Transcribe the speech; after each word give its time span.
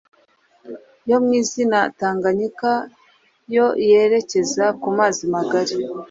yo 1.09 1.17
mu 1.23 1.29
izina 1.41 1.77
Tanganyika 1.99 2.71
yo 3.55 3.67
yerekeza 3.89 4.65
ku 4.81 4.89
mazi 4.97 5.23
magari 5.35 5.75